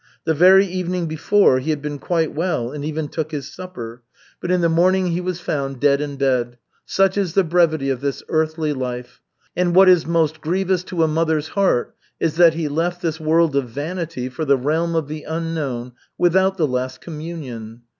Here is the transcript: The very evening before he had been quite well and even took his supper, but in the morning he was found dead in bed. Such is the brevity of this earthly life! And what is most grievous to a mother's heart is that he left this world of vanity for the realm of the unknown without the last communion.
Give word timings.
The 0.23 0.33
very 0.33 0.65
evening 0.65 1.05
before 1.05 1.59
he 1.59 1.69
had 1.69 1.79
been 1.79 1.99
quite 1.99 2.33
well 2.33 2.71
and 2.71 2.83
even 2.83 3.07
took 3.07 3.29
his 3.31 3.53
supper, 3.53 4.01
but 4.39 4.49
in 4.49 4.61
the 4.61 4.67
morning 4.67 5.11
he 5.11 5.21
was 5.21 5.39
found 5.39 5.79
dead 5.79 6.01
in 6.01 6.15
bed. 6.15 6.57
Such 6.87 7.19
is 7.19 7.35
the 7.35 7.43
brevity 7.43 7.91
of 7.91 8.01
this 8.01 8.23
earthly 8.27 8.73
life! 8.73 9.21
And 9.55 9.75
what 9.75 9.87
is 9.89 10.07
most 10.07 10.41
grievous 10.41 10.83
to 10.85 11.03
a 11.03 11.07
mother's 11.07 11.49
heart 11.49 11.95
is 12.19 12.37
that 12.37 12.55
he 12.55 12.67
left 12.67 13.03
this 13.03 13.19
world 13.19 13.55
of 13.55 13.69
vanity 13.69 14.27
for 14.27 14.43
the 14.43 14.57
realm 14.57 14.95
of 14.95 15.07
the 15.07 15.21
unknown 15.21 15.91
without 16.17 16.57
the 16.57 16.65
last 16.65 16.99
communion. 17.01 17.83